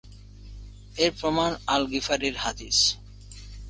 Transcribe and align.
এর 0.95 1.11
প্রমাণ 1.19 1.51
আল-গিফারির 1.67 2.35
হাদিস। 2.37 2.77